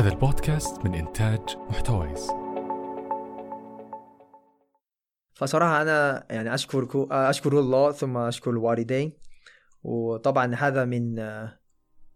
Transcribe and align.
هذا 0.00 0.08
البودكاست 0.08 0.84
من 0.84 0.94
إنتاج 0.94 1.40
محتويس. 1.70 2.30
فصراحة 5.34 5.82
أنا 5.82 6.26
يعني 6.30 6.54
أشكر 6.54 7.06
أشكر 7.10 7.58
الله 7.58 7.92
ثم 7.92 8.16
أشكر 8.16 8.50
الوالدين. 8.50 9.12
وطبعا 9.84 10.54
هذا 10.54 10.84
من 10.84 11.18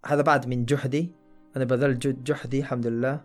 هذا 0.06 0.22
بعد 0.22 0.48
من 0.48 0.64
جهدي 0.64 1.14
أنا 1.56 1.64
بذلت 1.64 2.06
جهدي 2.06 2.60
الحمد 2.60 2.86
لله. 2.86 3.20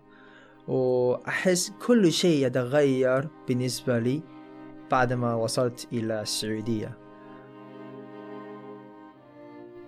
وأحس 0.67 1.71
كل 1.87 2.11
شيء 2.11 2.47
يتغير 2.47 3.27
بالنسبة 3.47 3.99
لي 3.99 4.21
بعدما 4.91 5.33
وصلت 5.33 5.87
إلى 5.93 6.21
السعودية. 6.21 6.97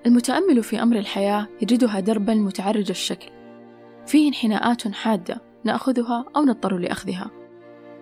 المتأمل 0.06 0.64
في 0.64 0.82
أمر 0.82 0.96
الحياة 0.96 1.48
يجدها 1.62 2.00
دربا 2.00 2.34
متعرج 2.34 2.90
الشكل. 2.90 3.41
فيه 4.12 4.28
انحناءات 4.28 4.88
حادة 4.88 5.42
نأخذها 5.64 6.26
أو 6.36 6.42
نضطر 6.42 6.78
لأخذها. 6.78 7.32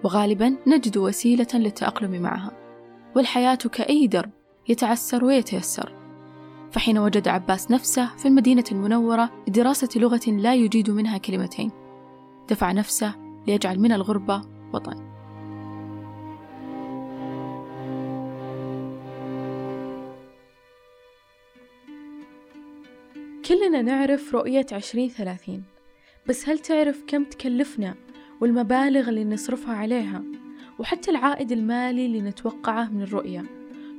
وغالبا 0.03 0.57
نجد 0.67 0.97
وسيلة 0.97 1.47
للتأقلم 1.53 2.21
معها. 2.21 2.51
والحياة 3.15 3.55
كأي 3.55 4.07
درب 4.07 4.29
يتعسر 4.69 5.25
ويتيسر. 5.25 5.93
فحين 6.71 6.97
وجد 6.97 7.27
عباس 7.27 7.71
نفسه 7.71 8.15
في 8.17 8.27
المدينة 8.27 8.63
المنورة 8.71 9.29
لدراسة 9.47 9.89
لغة 9.95 10.27
لا 10.27 10.55
يجيد 10.55 10.89
منها 10.89 11.17
كلمتين. 11.17 11.71
دفع 12.49 12.71
نفسه 12.71 13.15
ليجعل 13.47 13.79
من 13.79 13.91
الغربة 13.91 14.41
وطن. 14.73 15.09
كلنا 23.45 23.81
نعرف 23.81 24.35
رؤية 24.35 24.65
عشرين 24.71 25.09
ثلاثين. 25.09 25.78
بس 26.29 26.49
هل 26.49 26.59
تعرف 26.59 27.03
كم 27.07 27.23
تكلفنا 27.23 27.95
والمبالغ 28.41 29.09
اللي 29.09 29.25
نصرفها 29.25 29.75
عليها 29.75 30.23
وحتى 30.79 31.11
العائد 31.11 31.51
المالي 31.51 32.05
اللي 32.05 32.21
نتوقعه 32.21 32.89
من 32.89 33.01
الرؤية؟ 33.01 33.43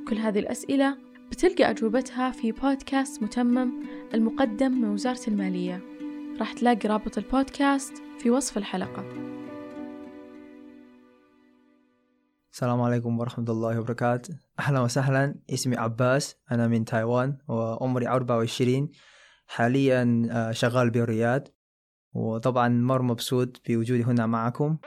كل 0.07 0.15
هذه 0.15 0.39
الأسئلة 0.39 0.97
بتلقى 1.31 1.69
أجوبتها 1.69 2.31
في 2.31 2.51
بودكاست 2.51 3.23
متمم 3.23 3.71
المقدم 4.13 4.71
من 4.71 4.89
وزارة 4.89 5.19
المالية. 5.27 5.81
راح 6.39 6.53
تلاقي 6.53 6.89
رابط 6.89 7.17
البودكاست 7.17 7.93
في 8.19 8.29
وصف 8.29 8.57
الحلقة. 8.57 9.05
السلام 12.53 12.81
عليكم 12.81 13.19
ورحمة 13.19 13.45
الله 13.49 13.79
وبركاته. 13.79 14.39
أهلا 14.59 14.79
وسهلا. 14.79 15.35
اسمي 15.53 15.77
عباس. 15.77 16.35
أنا 16.51 16.67
من 16.67 16.85
تايوان 16.85 17.37
وعمري 17.47 18.07
24 18.07 18.89
حاليا 19.47 20.27
آه، 20.31 20.51
شغال 20.51 20.89
بالرياض. 20.89 21.47
وطبعا 22.13 22.67
مرة 22.67 23.01
مبسوط 23.01 23.61
بوجودي 23.67 24.03
هنا 24.03 24.25
معكم. 24.25 24.77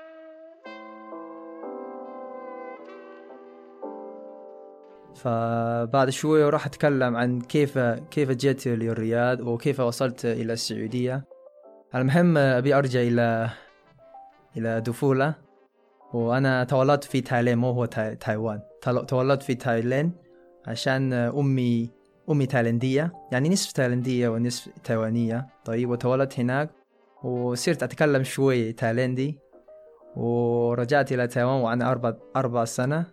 فبعد 5.14 6.10
شوية 6.10 6.48
راح 6.48 6.66
أتكلم 6.66 7.16
عن 7.16 7.40
كيف 7.40 7.78
كيف 7.78 8.30
جيت 8.30 8.68
للرياض 8.68 9.40
وكيف 9.40 9.80
وصلت 9.80 10.24
إلى 10.24 10.52
السعودية. 10.52 11.24
المهم 11.94 12.38
أبي 12.38 12.74
أرجع 12.74 13.00
إلى 13.00 13.50
إلى 14.56 14.80
طفولة 14.80 15.34
وأنا 16.12 16.64
تولدت 16.64 17.04
في 17.04 17.20
تايلاند 17.20 17.58
مو 17.58 17.70
هو 17.70 17.84
تاي... 17.84 18.16
تايوان. 18.16 18.60
تولدت 19.08 19.42
في 19.42 19.54
تايلاند 19.54 20.12
عشان 20.66 21.12
أمي 21.12 21.90
أمي 22.30 22.46
تايلاندية 22.46 23.12
يعني 23.32 23.48
نصف 23.48 23.72
تايلاندية 23.72 24.28
ونصف 24.28 24.68
تايوانية. 24.84 25.46
طيب 25.64 25.90
وتولدت 25.90 26.40
هناك. 26.40 26.70
وصرت 27.24 27.82
أتكلم 27.82 28.22
شوي 28.22 28.72
تايلندي 28.72 29.38
ورجعت 30.16 31.12
إلى 31.12 31.26
تايوان 31.26 31.60
وأنا 31.60 31.90
أربع 31.90 32.14
أربع 32.36 32.64
سنة. 32.64 33.06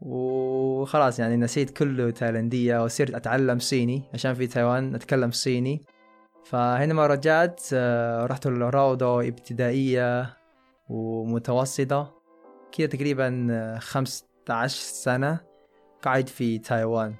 وخلاص 0.00 1.18
يعني 1.18 1.36
نسيت 1.36 1.70
كله 1.70 2.10
تايلندية 2.10 2.84
وصرت 2.84 3.14
أتعلم 3.14 3.58
صيني 3.58 4.02
عشان 4.14 4.34
في 4.34 4.46
تايوان 4.46 4.94
أتكلم 4.94 5.30
صيني. 5.30 5.82
فحينما 6.44 7.06
رجعت 7.06 7.60
آه، 7.72 8.26
رحت 8.26 8.46
الروضة 8.46 9.28
ابتدائية 9.28 10.36
ومتوسطة. 10.88 12.14
كده 12.72 12.86
تقريبا 12.86 13.46
آه، 13.50 13.78
خمسة 13.78 14.24
عشر 14.48 14.80
سنة 14.80 15.40
قاعد 16.02 16.28
في 16.28 16.58
تايوان. 16.58 17.14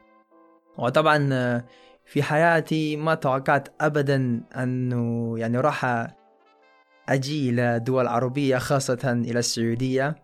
وطبعا 0.78 1.28
آه، 1.32 1.64
في 2.10 2.22
حياتي 2.22 2.96
ما 2.96 3.14
توقعت 3.14 3.68
ابدا 3.80 4.42
أنه 4.56 5.34
يعني 5.38 5.58
راح 5.58 6.06
أجي 7.08 7.50
إلى 7.50 7.80
دول 7.80 8.06
عربية 8.06 8.58
خاصة 8.58 9.12
إلى 9.12 9.38
السعودية. 9.38 10.14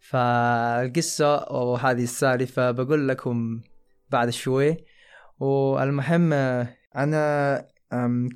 فالقصة 0.00 1.52
وهذه 1.52 2.02
السالفة 2.02 2.70
بقول 2.70 3.08
لكم 3.08 3.60
بعد 4.10 4.30
شوي. 4.30 4.76
والمهم 5.40 6.32
أنا 6.96 7.66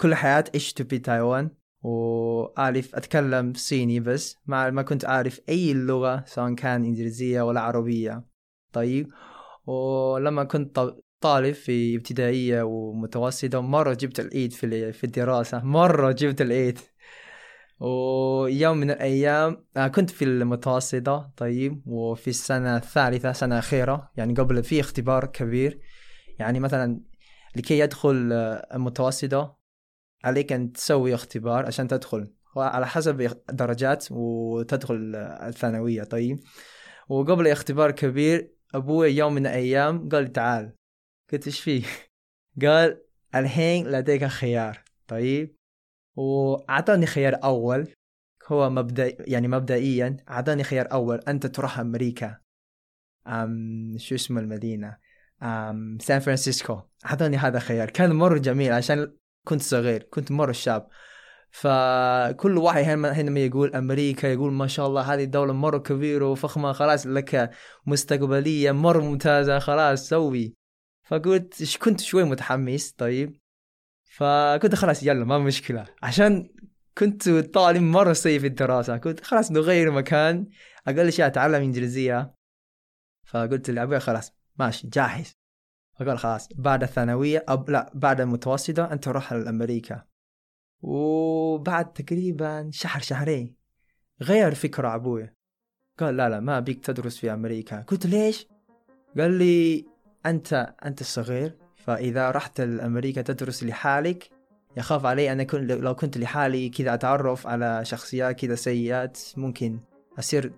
كل 0.00 0.14
حياتي 0.14 0.50
عشت 0.54 0.82
في 0.82 0.98
تايوان. 0.98 1.50
وأعرف 1.82 2.94
أتكلم 2.94 3.52
صيني 3.54 4.00
بس. 4.00 4.36
ما 4.46 4.70
ما 4.70 4.82
كنت 4.82 5.04
أعرف 5.04 5.40
أي 5.48 5.74
لغة 5.74 6.24
سواء 6.26 6.54
كان 6.54 6.84
إنجليزية 6.84 7.42
ولا 7.42 7.60
عربية. 7.60 8.24
طيب. 8.72 9.08
ولما 9.66 10.44
كنت 10.44 10.94
طالب 11.22 11.54
في 11.54 11.96
ابتدائية 11.96 12.62
ومتوسطة 12.62 13.60
مرة 13.60 13.94
جبت 13.94 14.20
العيد 14.20 14.52
في 14.52 14.92
في 14.92 15.04
الدراسة 15.04 15.64
مرة 15.64 16.12
جبت 16.12 16.40
العيد. 16.40 16.78
ويوم 17.80 18.76
من 18.76 18.90
الأيام 18.90 19.64
آه، 19.76 19.88
كنت 19.88 20.10
في 20.10 20.24
المتوسطة 20.24 21.32
طيب 21.36 21.82
وفي 21.86 22.28
السنة 22.28 22.76
الثالثة 22.76 23.32
سنة 23.32 23.58
أخيرة 23.58 24.10
يعني 24.16 24.34
قبل 24.34 24.62
في 24.62 24.80
اختبار 24.80 25.26
كبير. 25.26 25.80
يعني 26.38 26.60
مثلا 26.60 27.00
لكي 27.56 27.78
يدخل 27.78 28.32
المتوسطة 28.74 29.58
عليك 30.24 30.52
أن 30.52 30.72
تسوي 30.72 31.14
اختبار 31.14 31.66
عشان 31.66 31.88
تدخل. 31.88 32.32
على 32.56 32.86
حسب 32.86 33.32
درجات 33.52 34.06
وتدخل 34.10 35.14
الثانوية 35.16 36.02
طيب. 36.02 36.40
وقبل 37.08 37.48
اختبار 37.48 37.90
كبير 37.90 38.54
أبوي 38.74 39.10
يوم 39.10 39.34
من 39.34 39.46
الأيام 39.46 40.08
قال 40.08 40.32
تعال. 40.32 40.81
قلت 41.32 41.46
إيش 41.46 41.60
فيه؟ 41.60 41.84
قال 42.62 43.02
الحين 43.34 43.86
لديك 43.86 44.24
خيار. 44.24 44.84
طيب. 45.06 45.56
وأعطاني 46.16 47.06
خيار 47.06 47.38
أول. 47.44 47.88
هو 48.48 48.70
مبدا 48.70 49.16
يعني 49.20 49.48
مبدئيا 49.48 50.16
أعطاني 50.28 50.64
خيار 50.64 50.92
أول. 50.92 51.18
أنت 51.18 51.46
تروح 51.46 51.78
أمريكا. 51.78 52.38
أم 53.26 53.94
شو 53.98 54.14
اسم 54.14 54.38
المدينة؟ 54.38 54.96
أم 55.42 55.98
سان 55.98 56.20
فرانسيسكو. 56.20 56.80
أعطاني 57.06 57.36
هذا 57.36 57.58
خيار. 57.58 57.90
كان 57.90 58.12
مرة 58.12 58.38
جميل 58.38 58.72
عشان 58.72 59.16
كنت 59.46 59.62
صغير. 59.62 60.02
كنت 60.02 60.32
مرة 60.32 60.52
شاب. 60.52 60.88
فكل 61.50 62.58
واحد 62.58 62.84
حينما 63.12 63.40
يقول 63.40 63.74
أمريكا 63.74 64.26
يقول 64.26 64.52
ما 64.52 64.66
شاء 64.66 64.86
الله 64.86 65.14
هذه 65.14 65.24
الدولة 65.24 65.52
مرة 65.52 65.78
كبيرة 65.78 66.30
وفخمة 66.30 66.72
خلاص 66.72 67.06
لك 67.06 67.50
مستقبلية 67.86 68.72
مرة 68.72 69.00
ممتازة 69.00 69.58
خلاص 69.58 70.08
سوي. 70.08 70.61
فقلت 71.02 71.78
كنت 71.78 72.00
شوي 72.00 72.24
متحمس 72.24 72.92
طيب. 72.92 73.40
فقلت 74.16 74.74
خلاص 74.74 75.02
يلا 75.02 75.24
ما 75.24 75.38
مشكلة. 75.38 75.86
عشان 76.02 76.48
كنت 76.98 77.28
طالب 77.28 77.82
مرة 77.82 78.12
سيء 78.12 78.40
في 78.40 78.46
الدراسة. 78.46 78.96
قلت 78.96 79.24
خلاص 79.24 79.52
نغير 79.52 79.90
مكان 79.90 80.46
أقل 80.86 81.12
شيء 81.12 81.26
أتعلم 81.26 81.62
إنجليزية. 81.62 82.34
فقلت 83.26 83.70
لأبوي 83.70 84.00
خلاص 84.00 84.32
ماشي 84.56 84.88
جاهز. 84.88 85.32
فقال 85.98 86.18
خلاص 86.18 86.48
بعد 86.52 86.82
الثانوية 86.82 87.44
أب 87.48 87.70
لا 87.70 87.92
بعد 87.94 88.20
المتوسطة 88.20 88.92
أنت 88.92 89.08
روح 89.08 89.32
لأمريكا. 89.32 90.04
وبعد 90.82 91.92
تقريبا 91.92 92.70
شهر 92.72 93.00
شهرين 93.02 93.56
غير 94.22 94.54
فكرة 94.54 94.94
أبوي. 94.94 95.34
قال 95.98 96.16
لا 96.16 96.28
لا 96.28 96.40
ما 96.40 96.60
بيك 96.60 96.86
تدرس 96.86 97.18
في 97.18 97.32
أمريكا. 97.32 97.80
قلت 97.82 98.06
ليش؟ 98.06 98.46
قال 99.18 99.38
لي 99.38 99.91
أنت 100.26 100.74
أنت 100.84 101.00
الصغير 101.00 101.56
فإذا 101.76 102.30
رحت 102.30 102.60
لأمريكا 102.60 103.22
تدرس 103.22 103.64
لحالك 103.64 104.30
يخاف 104.76 105.06
علي 105.06 105.32
أن 105.32 105.40
أكون 105.40 105.66
لو 105.66 105.94
كنت 105.94 106.18
لحالي 106.18 106.68
كذا 106.68 106.94
أتعرف 106.94 107.46
على 107.46 107.84
شخصيات 107.84 108.40
كذا 108.40 108.54
سيئات 108.54 109.18
ممكن 109.36 109.78
أصير 110.18 110.52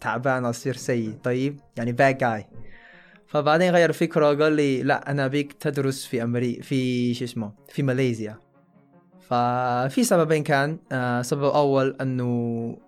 تعبان 0.00 0.44
أصير 0.44 0.76
سيء. 0.76 1.14
طيب؟ 1.24 1.60
يعني 1.76 1.92
bad 1.92 2.16
guy. 2.20 2.44
فبعدين 3.26 3.72
غير 3.72 3.92
فكرة 3.92 4.30
وقال 4.30 4.52
لي 4.52 4.82
لا 4.82 5.10
أنا 5.10 5.26
بيك 5.26 5.52
تدرس 5.52 6.06
في 6.06 6.22
أمريكا 6.22 6.62
في 6.62 7.14
شو 7.14 7.24
اسمه 7.24 7.52
في 7.68 7.82
ماليزيا. 7.82 8.38
ففي 9.20 10.04
سببين 10.04 10.42
كان 10.42 10.78
آه 10.92 11.22
سبب 11.22 11.44
أول 11.44 11.96
أنه 12.00 12.78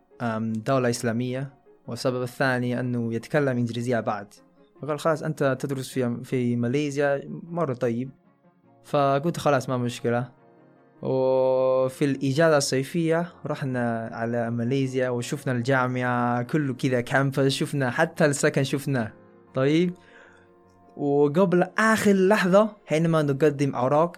دولة 0.40 0.90
إسلامية 0.90 1.54
والسبب 1.86 2.22
الثاني 2.22 2.80
أنه 2.80 3.14
يتكلم 3.14 3.58
إنجليزية 3.58 4.00
بعد. 4.00 4.34
فقال 4.82 5.00
خلاص 5.00 5.22
أنت 5.22 5.56
تدرس 5.60 5.88
في 5.88 6.24
في 6.24 6.56
ماليزيا 6.56 7.22
مرة 7.42 7.74
طيب. 7.74 8.10
فقلت 8.84 9.36
خلاص 9.36 9.68
ما 9.68 9.76
مشكلة. 9.76 10.28
وفي 11.02 12.04
الإجازة 12.04 12.56
الصيفية 12.56 13.32
رحنا 13.46 14.10
على 14.12 14.50
ماليزيا 14.50 15.08
وشفنا 15.08 15.52
الجامعة 15.52 16.42
كله 16.42 16.74
كذا 16.74 17.00
كامبس 17.00 17.52
شفنا 17.52 17.90
حتى 17.90 18.24
السكن 18.24 18.64
شفناه. 18.64 19.12
طيب. 19.54 19.94
وقبل 20.96 21.62
آخر 21.78 22.12
لحظة 22.12 22.76
حينما 22.86 23.22
نقدم 23.22 23.74
أوراق 23.74 24.16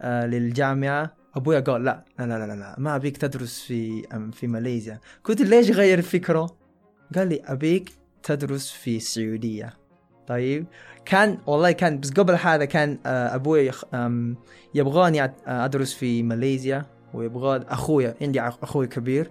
آه 0.00 0.26
للجامعة 0.26 1.16
أبويا 1.34 1.60
قال 1.60 1.84
لا 1.84 2.04
لا 2.18 2.24
لا 2.26 2.46
لا, 2.46 2.52
لا 2.52 2.74
ما 2.78 2.96
أبيك 2.96 3.16
تدرس 3.16 3.60
في 3.60 4.02
في 4.32 4.46
ماليزيا. 4.46 5.00
قلت 5.24 5.40
ليش 5.40 5.70
غير 5.70 5.98
الفكرة 5.98 6.56
قال 7.14 7.28
لي 7.28 7.42
أبيك 7.44 7.92
تدرس 8.22 8.70
في 8.70 8.96
السعودية. 8.96 9.81
طيب. 10.26 10.66
كان 11.04 11.38
والله 11.46 11.72
كان 11.72 12.00
بس 12.00 12.10
قبل 12.12 12.34
هذا 12.34 12.64
كان 12.64 12.98
آه، 13.06 13.34
أبوي 13.34 13.70
يبغاني 14.74 15.24
آه، 15.24 15.32
أدرس 15.46 15.94
في 15.94 16.22
ماليزيا 16.22 16.86
ويبغى 17.14 17.64
أخويا 17.68 18.14
عندي 18.20 18.40
أخوي 18.40 18.86
كبير 18.86 19.30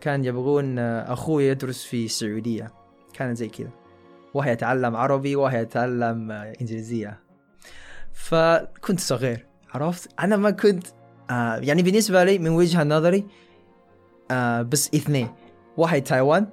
كان 0.00 0.24
يبغون 0.24 0.78
آه، 0.78 1.12
أخوي 1.12 1.44
يدرس 1.44 1.84
في 1.84 2.04
السعودية. 2.04 2.72
كانت 3.14 3.36
زي 3.36 3.48
كذا. 3.48 3.70
واحد 4.34 4.52
يتعلم 4.52 4.96
عربي 4.96 5.36
واحد 5.36 5.62
يتعلم 5.62 6.30
إنجليزية. 6.32 7.20
فكنت 8.12 9.00
صغير 9.00 9.46
عرفت؟ 9.74 10.10
أنا 10.20 10.36
ما 10.36 10.50
كنت 10.50 10.86
يعني 11.58 11.82
بالنسبة 11.82 12.24
لي 12.24 12.38
من 12.38 12.48
وجهة 12.48 12.84
نظري 12.84 13.26
بس 14.62 14.94
اثنين. 14.94 15.28
واحد 15.76 16.02
تايوان 16.02 16.46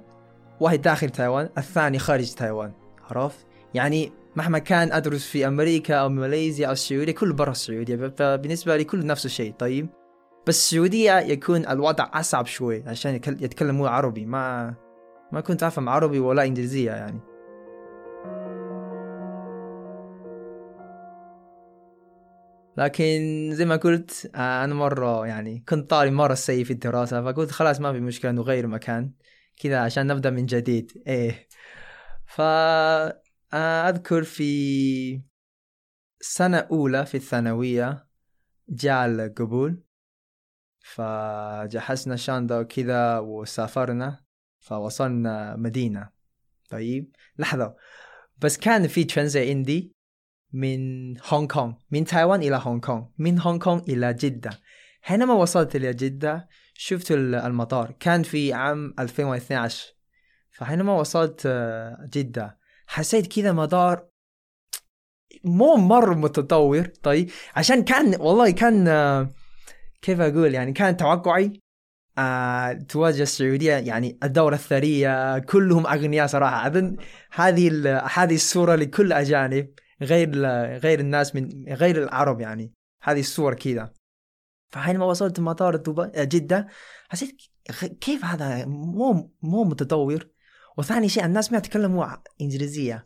واحد 0.60 0.82
داخل 0.82 1.10
تايوان 1.10 1.48
الثاني 1.58 1.98
خارج 1.98 2.34
تايوان. 2.34 2.72
عرفت؟ 3.10 3.46
يعني 3.74 4.12
مهما 4.36 4.58
كان 4.58 4.92
أدرس 4.92 5.26
في 5.26 5.46
أمريكا 5.46 5.94
أو 5.94 6.08
ماليزيا 6.08 6.66
أو 6.66 6.72
السعودية 6.72 7.12
كله 7.12 7.34
برا 7.34 7.50
السعودية 7.50 7.96
فبالنسبه 7.96 8.76
لي 8.76 8.84
كله 8.84 9.04
نفس 9.04 9.26
الشيء. 9.26 9.52
طيب؟ 9.52 9.88
بس 10.46 10.58
السعودية 10.58 11.18
يكون 11.18 11.66
الوضع 11.66 12.10
أصعب 12.14 12.46
شوي 12.46 12.84
عشان 12.86 13.14
يتكلموا 13.14 13.88
عربي. 13.88 14.26
ما 14.26 14.74
ما 15.32 15.40
كنت 15.40 15.62
أفهم 15.62 15.88
عربي 15.88 16.18
ولا 16.18 16.44
إنجليزية 16.44 16.90
يعني. 16.90 17.20
لكن 22.76 23.50
زي 23.52 23.64
ما 23.64 23.76
قلت 23.76 24.30
آه، 24.34 24.64
أنا 24.64 24.74
مرة 24.74 25.26
يعني 25.26 25.64
كنت 25.68 25.90
طالب 25.90 26.12
مرة 26.12 26.34
سيء 26.34 26.64
في 26.64 26.72
الدراسة 26.72 27.22
فقلت 27.22 27.50
خلاص 27.50 27.80
ما 27.80 27.92
في 27.92 28.00
مشكلة 28.00 28.30
نغير 28.30 28.66
مكان 28.66 29.12
كذا 29.56 29.78
عشان 29.80 30.06
نبدأ 30.06 30.30
من 30.30 30.46
جديد. 30.46 31.02
إيه. 31.06 31.48
ف 32.26 32.40
أذكر 33.54 34.22
في 34.22 35.22
سنة 36.20 36.58
أولى 36.58 37.06
في 37.06 37.16
الثانوية 37.16 38.06
جاء 38.68 39.06
القبول 39.06 39.82
فجهزنا 40.80 42.16
شنطه 42.16 42.58
وكذا 42.58 43.18
وسافرنا 43.18 44.24
فوصلنا 44.60 45.56
مدينة. 45.56 46.10
طيب 46.70 47.12
لحظة. 47.38 47.76
بس 48.38 48.58
كان 48.58 48.86
في 48.88 49.04
ترانزيت 49.04 49.48
عندي 49.48 49.94
من 50.52 51.14
هونغ 51.20 51.46
كونغ 51.46 51.74
من 51.90 52.04
تايوان 52.04 52.42
إلى 52.42 52.60
هونغ 52.62 52.80
كونغ 52.80 53.04
من 53.18 53.40
هونغ 53.40 53.58
كونغ 53.58 53.82
إلى 53.88 54.14
جدة. 54.14 54.50
حينما 55.02 55.34
وصلت 55.34 55.76
إلى 55.76 55.92
جدة 55.94 56.48
شفت 56.74 57.12
ال- 57.12 57.34
المطار. 57.34 57.90
كان 58.00 58.22
في 58.22 58.52
عام 58.52 58.94
2012 58.98 59.94
فحينما 60.50 60.92
وصلت 60.92 61.42
آه، 61.46 62.08
جدة. 62.12 62.59
حسيت 62.90 63.26
كذا 63.26 63.52
مطار 63.52 64.06
مو 65.44 65.76
مرة 65.76 66.14
متطور. 66.14 66.84
طيب 67.02 67.30
عشان 67.56 67.84
كان 67.84 68.20
والله 68.20 68.50
كان 68.50 68.84
كيف 70.02 70.20
أقول؟ 70.20 70.54
يعني 70.54 70.72
كان 70.72 70.96
توقعي 70.96 71.60
آه 72.18 72.72
تواجه 72.72 73.22
السعودية 73.22 73.72
يعني 73.72 74.18
الدورة 74.22 74.54
الثرية 74.54 75.38
كلهم 75.38 75.86
أغنياء 75.86 76.26
صراحة. 76.26 76.66
أظن 76.66 76.96
هذه 77.32 77.98
هذه 78.14 78.34
الصورة 78.34 78.74
لكل 78.74 79.12
أجانب 79.12 79.74
غير 80.02 80.46
غير 80.78 81.00
الناس 81.00 81.34
من 81.34 81.64
غير 81.68 82.02
العرب 82.02 82.40
يعني. 82.40 82.72
هذه 83.02 83.20
الصور 83.20 83.54
كذا. 83.54 83.92
فحينما 84.72 85.04
وصلت 85.04 85.40
مطار 85.40 85.76
دبي 85.76 86.26
جدة 86.26 86.68
حسيت 87.08 87.42
كيف 88.00 88.24
هذا 88.24 88.64
مو 88.66 89.30
مو 89.42 89.64
متطور؟ 89.64 90.28
وثاني 90.76 91.08
شيء 91.08 91.24
الناس 91.24 91.52
ما 91.52 91.58
يتكلموا 91.58 92.06
إنجليزية. 92.40 93.02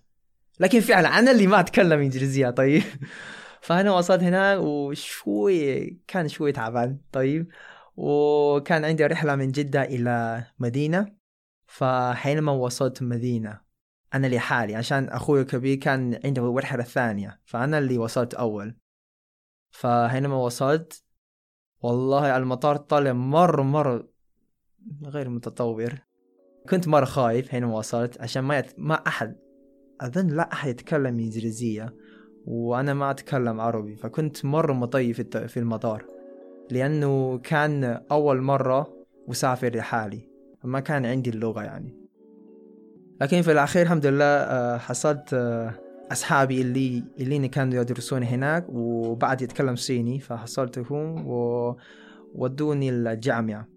لكن 0.61 0.81
فعلا 0.81 1.09
أنا 1.19 1.31
اللي 1.31 1.47
ما 1.47 1.61
أتكلم 1.61 2.01
إنجليزية 2.01 2.51
طيب. 2.51 2.83
فأنا 3.67 3.93
وصلت 3.93 4.23
هنا 4.23 4.57
وشوي 4.57 5.87
كان 6.07 6.29
شوي 6.29 6.53
تعبان 6.53 6.99
طيب. 7.13 7.49
وكان 7.97 8.85
عندي 8.85 9.07
رحلة 9.07 9.37
من 9.37 9.53
جدة 9.53 9.83
إلى 9.83 10.45
مدينة. 10.59 11.15
فحينما 11.67 12.53
وصلت 12.53 13.03
مدينة 13.03 13.61
أنا 14.15 14.27
لحالي 14.27 14.75
عشان 14.75 15.09
أخوي 15.09 15.41
الكبير 15.41 15.77
كان 15.79 16.21
عنده 16.25 16.51
الرحلة 16.51 16.83
الثانية 16.83 17.41
فأنا 17.45 17.79
اللي 17.79 17.99
وصلت 17.99 18.35
أول. 18.35 18.77
فحينما 19.71 20.37
وصلت 20.37 21.05
والله 21.81 22.37
المطار 22.37 22.77
طلع 22.77 23.13
مرة 23.13 23.63
مرة 23.63 24.09
غير 25.05 25.29
متطور. 25.29 25.99
كنت 26.71 26.89
مرة 26.89 27.05
خايف 27.05 27.49
حينما 27.49 27.77
وصلت 27.77 28.21
عشان 28.21 28.43
ما 28.43 28.59
يت... 28.59 28.67
ما 28.79 28.95
أحد 28.95 29.37
أظن 30.01 30.27
لا 30.27 30.53
أحد 30.53 30.69
يتكلم 30.69 31.19
إنجليزية 31.19 31.95
وأنا 32.47 32.95
ما 32.95 33.11
أتكلم 33.11 33.61
عربي 33.61 33.97
فكنت 33.97 34.45
مرة 34.45 34.73
مطيف 34.73 35.21
في 35.21 35.57
المطار 35.57 36.07
لأنه 36.71 37.39
كان 37.39 37.85
أول 38.11 38.41
مرة 38.41 38.95
أسافر 39.31 39.77
لحالي 39.77 40.29
فما 40.63 40.81
كان 40.81 41.07
عندي 41.07 41.31
اللغة 41.31 41.63
يعني. 41.63 41.95
لكن 43.21 43.43
في 43.43 43.53
الأخير 43.53 43.83
الحمد 43.83 44.07
لله 44.07 44.25
آه، 44.25 44.79
حصلت 44.79 45.35
آه، 45.35 45.75
أصحابي 46.13 46.63
اللي 46.63 47.05
اللي 47.21 47.49
كانوا 47.49 47.81
يدرسون 47.81 48.23
هناك 48.23 48.67
وبعد 48.69 49.43
يتكلم 49.43 49.77
صيني 49.77 50.21
فحصلتهم 50.21 51.27
وودوني 51.27 52.91
الجامعة. 52.91 53.74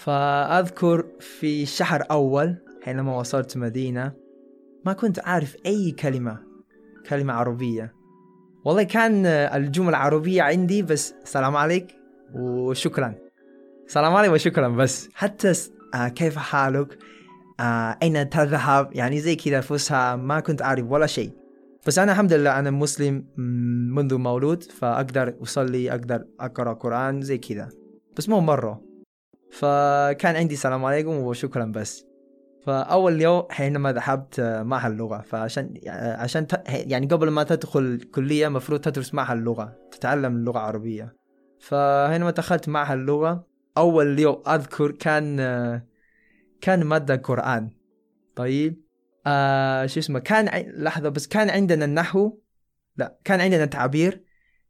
فأذكر 0.00 1.06
في 1.20 1.66
شهر 1.66 2.04
أول 2.10 2.56
حينما 2.82 3.18
وصلت 3.18 3.56
مدينة 3.56 4.12
ما 4.84 4.92
كنت 4.92 5.18
أعرف 5.18 5.56
أي 5.66 5.90
كلمة 5.90 6.38
كلمة 7.08 7.32
عربية. 7.32 7.94
والله 8.64 8.82
كان 8.82 9.26
الجمل 9.26 9.88
العربية 9.88 10.42
عندي 10.42 10.82
بس 10.82 11.14
سلام 11.24 11.56
عليك 11.56 11.96
وشكرا. 12.34 13.14
سلام 13.86 14.14
عليك 14.14 14.32
وشكرا 14.32 14.68
بس. 14.68 15.08
حتى 15.14 15.52
آه 15.94 16.08
كيف 16.08 16.36
حالك؟ 16.36 16.98
آه 17.60 17.98
أين 18.02 18.30
تذهب؟ 18.30 18.90
يعني 18.92 19.20
زي 19.20 19.36
كذا 19.36 19.60
فسحة 19.60 20.16
ما 20.16 20.40
كنت 20.40 20.62
أعرف 20.62 20.90
ولا 20.90 21.06
شيء. 21.06 21.32
بس 21.86 21.98
أنا 21.98 22.12
الحمد 22.12 22.32
لله 22.32 22.58
أنا 22.58 22.70
مسلم 22.70 23.24
منذ 23.94 24.14
مولود 24.14 24.62
فأقدر 24.62 25.34
أصلي 25.42 25.90
أقدر 25.90 26.24
أقرأ 26.40 26.72
قرآن 26.72 27.22
زي 27.22 27.38
كذا. 27.38 27.68
بس 28.16 28.28
مو 28.28 28.40
مرة. 28.40 28.89
فكان 29.52 30.36
عندي 30.36 30.56
سلام 30.56 30.84
عليكم 30.84 31.10
وشكرا 31.10 31.64
بس. 31.64 32.06
فأول 32.66 33.20
يوم 33.22 33.42
حينما 33.50 33.92
ذهبت 33.92 34.40
معهد 34.40 34.90
اللغة 34.90 35.20
فعشان 35.20 35.74
عشان 35.88 36.46
ت... 36.46 36.62
يعني 36.68 37.06
قبل 37.06 37.28
ما 37.28 37.42
تدخل 37.42 38.00
كلية 38.14 38.48
مفروض 38.48 38.80
تدرس 38.80 39.14
معهد 39.14 39.36
اللغة 39.36 39.76
تتعلم 39.90 40.36
اللغة 40.36 40.58
العربية 40.58 41.16
فحينما 41.60 42.30
دخلت 42.30 42.68
معهد 42.68 42.98
اللغة 42.98 43.46
أول 43.76 44.18
يوم 44.18 44.42
أذكر 44.48 44.90
كان 44.90 45.36
كان 46.60 46.84
مادة 46.84 47.16
قرآن. 47.16 47.70
طيب 48.36 48.82
آه 49.26 49.86
شو 49.86 50.00
اسمه؟ 50.00 50.18
كان 50.18 50.48
ع... 50.48 50.58
لحظة 50.58 51.08
بس 51.08 51.26
كان 51.26 51.50
عندنا 51.50 51.84
النحو 51.84 52.38
لا 52.96 53.18
كان 53.24 53.40
عندنا 53.40 53.64
تعبير 53.64 54.24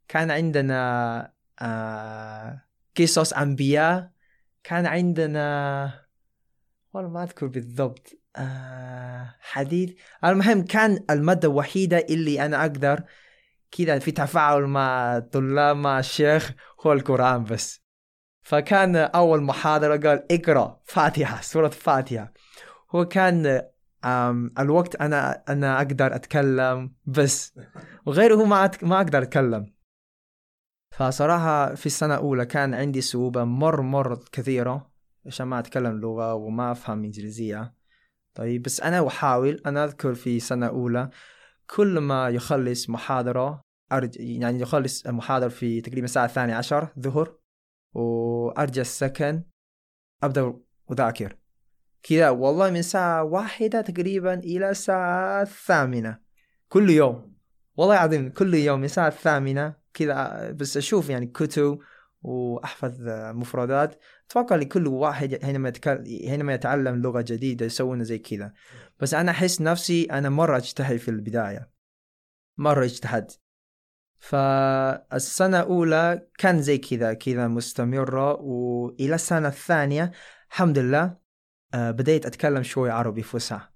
كان 0.07 0.31
عندنا 0.31 1.33
آه 1.61 2.61
قصص 2.99 3.33
أنبياء 3.33 4.10
كان 4.63 4.85
عندنا 4.85 5.93
والله 6.93 7.09
ما 7.09 7.23
أذكر 7.23 7.47
بالضبط 7.47 8.17
آه 8.35 9.35
حديث. 9.39 9.93
المهم 10.25 10.65
كان 10.65 11.05
المادة 11.09 11.47
الوحيدة 11.47 11.97
اللي 11.97 12.45
أنا 12.45 12.61
أقدر 12.61 13.03
كذا 13.71 13.99
في 13.99 14.11
تفاعل 14.11 14.61
مع 14.61 15.17
الطلاب 15.17 15.77
مع 15.77 15.99
الشيخ 15.99 16.51
هو 16.85 16.93
القرآن 16.93 17.43
بس. 17.43 17.81
فكان 18.41 18.95
أول 18.95 19.41
محاضرة 19.43 19.97
قال 19.97 20.25
اقرأ 20.31 20.81
فاتحة 20.85 21.41
سورة 21.41 21.67
فاتحة. 21.69 22.33
هو 22.95 23.05
كان 23.05 23.61
الوقت 24.59 24.95
أنا 24.95 25.43
أنا 25.49 25.77
أقدر 25.77 26.15
أتكلم 26.15 26.93
بس 27.05 27.59
وغيره 28.05 28.45
ما 28.45 28.71
ما 28.81 28.97
أقدر 28.97 29.21
أتكلم. 29.21 29.73
فصراحة 31.01 31.75
في 31.75 31.85
السنة 31.85 32.13
الأولى 32.15 32.45
كان 32.45 32.73
عندي 32.73 33.01
صعوبة 33.01 33.43
مر 33.43 33.81
مر 33.81 34.19
كثيرة 34.31 34.91
عشان 35.25 35.47
ما 35.47 35.59
أتكلم 35.59 35.99
لغة 35.99 36.33
وما 36.33 36.71
أفهم 36.71 37.03
إنجليزية. 37.03 37.73
طيب 38.33 38.61
بس 38.61 38.81
أنا 38.81 39.07
أحاول 39.07 39.61
أنا 39.65 39.83
أذكر 39.83 40.13
في 40.13 40.39
سنة 40.39 40.67
أولى 40.67 41.09
كل 41.67 41.97
ما 41.97 42.29
يخلص 42.29 42.89
محاضرة 42.89 43.61
أرج... 43.91 44.19
يعني 44.19 44.63
أخلص 44.63 45.05
المحاضرة 45.05 45.47
في 45.47 45.81
تقريبا 45.81 46.05
الساعة 46.05 46.25
الثانية 46.25 46.55
عشر 46.55 46.87
ظهر 46.99 47.37
وأرجع 47.93 48.81
السكن 48.81 49.43
أبدأ 50.23 50.53
أذاكر. 50.91 51.37
كذا 52.03 52.29
والله 52.29 52.69
من 52.69 52.77
الساعة 52.79 53.23
واحدة 53.23 53.81
تقريبا 53.81 54.33
إلى 54.33 54.69
الساعة 54.69 55.41
الثامنة 55.41 56.19
كل 56.69 56.89
يوم. 56.89 57.35
والله 57.77 57.95
العظيم 57.95 58.29
كل 58.29 58.53
يوم 58.53 58.79
من 58.79 58.85
الساعة 58.85 59.07
الثامنة 59.07 59.80
كذا 59.93 60.51
بس 60.51 60.77
أشوف 60.77 61.09
يعني 61.09 61.27
كتب 61.27 61.79
وأحفظ 62.21 62.95
مفردات. 63.09 63.99
أتوقع 64.29 64.55
لكل 64.55 64.87
واحد 64.87 65.43
حينما 65.43 65.69
يتكلم 65.69 66.03
حينما 66.05 66.53
يتعلم 66.53 67.01
لغة 67.01 67.21
جديدة 67.21 67.65
يسوون 67.65 68.03
زي 68.03 68.19
كذا. 68.19 68.53
بس 68.99 69.13
أنا 69.13 69.31
أحس 69.31 69.61
نفسي 69.61 70.03
أنا 70.05 70.29
مرة 70.29 70.57
أجتهد 70.57 70.97
في 70.97 71.11
البداية. 71.11 71.71
مرة 72.57 72.85
اجتهدت 72.85 73.39
فالسنة 74.19 75.59
الأولى 75.59 76.27
كان 76.37 76.61
زي 76.61 76.77
كذا 76.77 77.13
كذا 77.13 77.47
مستمرة. 77.47 78.33
وإلى 78.41 79.15
السنة 79.15 79.47
الثانية 79.47 80.11
الحمد 80.51 80.79
لله 80.79 81.17
آه، 81.73 81.91
بديت 81.91 82.25
أتكلم 82.25 82.63
شوي 82.63 82.89
عربي 82.89 83.23
فصحى. 83.23 83.71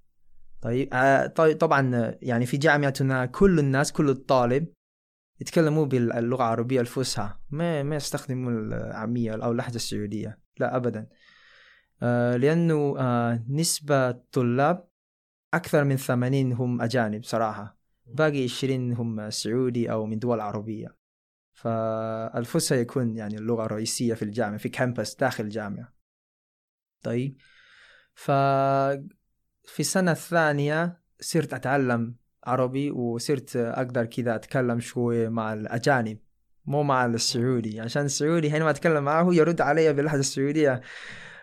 طيب 0.62 0.90
آه، 0.94 1.28
طيب 1.28 1.58
طبعا 1.58 2.16
يعني 2.22 2.46
في 2.46 2.58
جامعتنا 2.58 3.26
كل 3.26 3.60
الناس 3.60 3.92
كل 3.92 4.10
الطالب 4.10 4.68
يتكلموا 5.40 5.86
باللغة 5.86 6.44
العربية 6.44 6.82
الفصحى. 6.82 7.34
ما 7.50 7.84
ما 7.84 7.96
يستخدموا 7.96 8.52
العامية 8.52 9.32
أو 9.32 9.52
اللهجة 9.52 9.76
السعودية. 9.76 10.40
لا 10.60 10.76
أبدا. 10.76 11.08
آه، 12.04 12.36
لأنه 12.36 12.96
نسبة 13.50 14.10
الطلاب 14.10 14.88
أكثر 15.54 15.84
من 15.84 15.98
ثمانين 15.98 16.54
هم 16.54 16.82
أجانب 16.82 17.24
صراحة. 17.24 17.78
باقي 18.06 18.44
عشرين 18.44 18.94
هم 18.94 19.30
سعودي 19.30 19.92
أو 19.92 20.06
من 20.06 20.20
دول 20.20 20.40
عربية. 20.40 20.98
فالفصحى 21.54 22.80
يكون 22.80 23.18
يعني 23.18 23.38
اللغة 23.38 23.66
الرئيسية 23.66 24.14
في 24.14 24.22
الجامعة 24.22 24.58
في 24.58 24.70
كامبس 24.70 25.16
داخل 25.16 25.44
الجامعة. 25.44 25.94
طيب. 27.04 27.38
ف 28.14 28.32
في 29.66 29.80
السنة 29.80 30.12
الثانية 30.12 31.02
صرت 31.20 31.54
أتعلم 31.54 32.16
عربي 32.46 32.92
وصرت 32.92 33.56
أقدر 33.56 34.06
كذا 34.06 34.36
أتكلم 34.36 34.80
شوي 34.80 35.30
مع 35.30 35.54
الأجانب 35.54 36.18
مو 36.66 36.84
مع 36.84 37.06
السعودي. 37.06 37.80
عشان 37.82 38.06
السعودي 38.06 38.52
حينما 38.52 38.70
أتكلم 38.70 39.04
معه 39.04 39.34
يرد 39.34 39.62
علي 39.62 39.94
باللهجة 39.94 40.20
السعودية. 40.20 40.82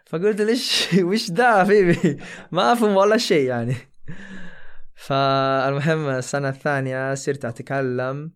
فقلت 0.06 0.40
ليش؟ 0.40 0.88
وش 1.08 1.30
ده 1.30 1.64
حبيبي؟ 1.64 2.18
ما 2.52 2.72
أفهم 2.72 2.96
ولا 2.96 3.16
شيء 3.16 3.48
يعني. 3.48 3.74
فالمهم 5.06 6.08
السنة 6.08 6.48
الثانية 6.48 7.14
صرت 7.14 7.44
أتكلم 7.44 8.32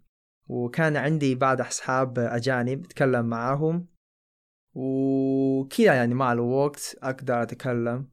وكان 0.48 0.96
عندي 0.96 1.34
بعض 1.34 1.60
أصحاب 1.60 2.18
أجانب 2.18 2.84
أتكلم 2.84 3.26
معاهم 3.26 3.86
وكذا 4.74 5.94
يعني 5.94 6.14
مع 6.14 6.32
الوقت 6.32 6.96
أقدر 7.02 7.42
أتكلم. 7.42 8.08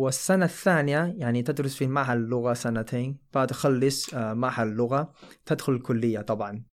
والسنة 0.00 0.44
الثانية 0.44 1.14
يعني 1.16 1.42
تدرس 1.42 1.76
في 1.76 1.86
معهد 1.86 2.16
اللغة 2.16 2.52
سنتين 2.52 3.18
بعد 3.34 3.48
تخلص 3.48 4.14
آه، 4.14 4.34
معهد 4.34 4.66
اللغة 4.66 5.12
تدخل 5.46 5.72
الكلية 5.72 6.20
طبعا. 6.20 6.64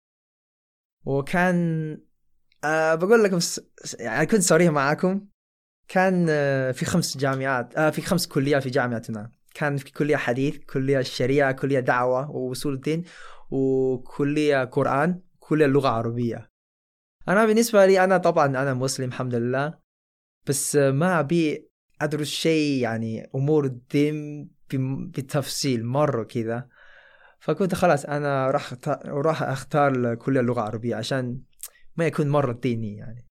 وكان 1.04 1.56
أه 2.64 2.94
بقول 2.94 3.24
لكم 3.24 3.38
يعني 4.00 4.26
كنت 4.26 4.42
صريح 4.42 4.70
معاكم. 4.70 5.26
كان 5.88 6.26
آه، 6.30 6.72
في 6.72 6.84
خمس 6.84 7.16
جامعات 7.16 7.74
آه 7.76 7.90
في 7.90 8.02
خمس 8.02 8.26
كليات 8.26 8.62
في 8.62 8.70
جامعتنا. 8.70 9.30
كان 9.54 9.76
في 9.76 9.92
كلية 9.92 10.16
حديث 10.16 10.58
كلية 10.58 10.98
الشريعة 10.98 11.52
كلية 11.52 11.80
دعوة 11.80 12.30
ووصول 12.30 12.74
الدين 12.74 13.04
وكلية 13.50 14.64
قرآن 14.64 15.20
كلية 15.38 15.66
اللغة 15.66 15.88
العربية 15.88 16.50
أنا 17.28 17.46
بالنسبة 17.46 17.86
لي 17.86 18.04
أنا 18.04 18.18
طبعا 18.18 18.46
أنا 18.46 18.74
مسلم 18.74 19.08
الحمد 19.08 19.34
لله. 19.34 19.78
بس 20.48 20.76
ما 20.76 21.20
أبي 21.20 21.70
أدرس 22.00 22.28
شيء 22.28 22.82
يعني 22.82 23.30
أمور 23.34 23.64
الدين 23.64 24.48
بالتفصيل 24.70 25.86
مرة 25.86 26.24
كذا. 26.24 26.68
فكنت 27.40 27.74
خلاص 27.74 28.04
أنا 28.04 28.50
راح 28.50 28.74
راح 29.06 29.42
أختار 29.42 30.14
كلية 30.14 30.40
اللغة 30.40 30.60
العربية 30.60 30.96
عشان 30.96 31.40
ما 31.96 32.06
يكون 32.06 32.28
مرة 32.28 32.52
ديني 32.52 32.96
يعني. 32.96 33.26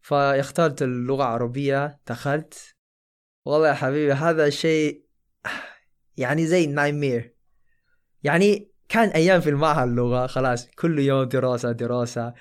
فاخترت 0.00 0.82
اللغة 0.82 1.22
العربية 1.22 2.00
دخلت. 2.08 2.74
والله 3.44 3.68
يا 3.68 3.74
حبيبي 3.74 4.12
هذا 4.12 4.50
شيء 4.50 5.04
يعني 6.16 6.46
زي 6.46 6.66
نايمير 6.66 7.34
يعني 8.22 8.72
كان 8.88 9.08
أيام 9.08 9.40
في 9.40 9.50
المعهد 9.50 9.88
اللغة 9.88 10.26
خلاص 10.26 10.68
كل 10.70 10.98
يوم 10.98 11.24
دراسة 11.24 11.72
دراسة. 11.72 12.34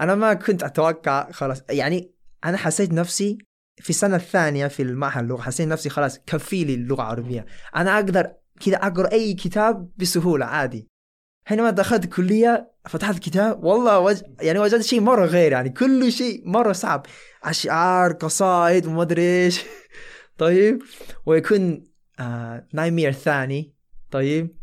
أنا 0.00 0.14
ما 0.14 0.34
كنت 0.34 0.62
أتوقع 0.62 1.30
خلاص 1.30 1.62
يعني 1.70 2.14
أنا 2.44 2.56
حسيت 2.56 2.92
نفسي 2.92 3.38
في 3.80 3.90
السنة 3.90 4.16
الثانية 4.16 4.66
في 4.66 4.82
المعهد 4.82 5.22
اللغة 5.22 5.42
حسيت 5.42 5.68
نفسي 5.68 5.88
خلاص 5.88 6.18
كفي 6.18 6.64
لي 6.64 6.74
اللغة 6.74 7.02
العربية. 7.02 7.46
أنا 7.76 7.94
أقدر 7.94 8.32
كذا 8.60 8.76
أقرأ 8.76 9.12
أي 9.12 9.34
كتاب 9.34 9.90
بسهولة 9.96 10.46
عادي. 10.46 10.88
حينما 11.44 11.70
دخلت 11.70 12.04
الكليه 12.04 12.72
فتحت 12.88 13.14
الكتاب 13.14 13.64
والله 13.64 13.98
وج... 13.98 14.22
يعني 14.40 14.58
وجدت 14.58 14.82
شيء 14.82 15.00
مرة 15.00 15.26
غير 15.26 15.52
يعني 15.52 15.70
كل 15.70 16.12
شيء 16.12 16.42
مرة 16.48 16.72
صعب. 16.72 17.06
أشعار 17.44 18.12
قصائد 18.12 18.86
وما 18.86 19.02
أدري 19.02 19.44
إيش. 19.44 19.64
طيب 20.38 20.82
ويكون 21.26 21.84
آه 22.20 22.66
نايمير 22.72 23.12
ثاني. 23.12 23.74
طيب 24.10 24.58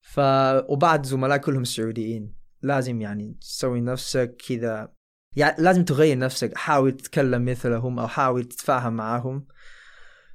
ف 0.00 0.20
وبعد 0.68 1.06
زملاء 1.06 1.38
كلهم 1.38 1.64
سعوديين. 1.64 2.36
لازم 2.62 3.00
يعني 3.00 3.36
تسوي 3.40 3.80
نفسك 3.80 4.36
كذا 4.48 4.95
يعني 5.36 5.62
لازم 5.62 5.84
تغير 5.84 6.18
نفسك 6.18 6.56
حاول 6.56 6.92
تتكلم 6.92 7.44
مثلهم 7.44 7.98
أو 7.98 8.08
حاول 8.08 8.44
تتفاهم 8.44 8.92
معهم. 8.92 9.46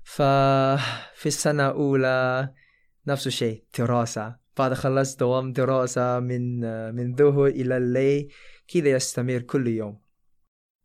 ففي 0.04 1.26
السنة 1.26 1.70
الأولى 1.70 2.50
نفس 3.08 3.28
الشيء 3.28 3.64
دراسة. 3.80 4.36
بعد 4.58 4.74
خلصت 4.74 5.20
دوام 5.20 5.54
دراسة 5.54 6.20
من 6.20 6.60
من 6.96 7.16
ظهر 7.16 7.48
إلى 7.48 7.78
الليل 7.78 8.34
كذا 8.68 8.90
يستمر 8.90 9.40
كل 9.40 9.68
يوم. 9.68 10.02